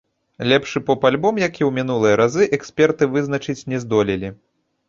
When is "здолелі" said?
3.85-4.35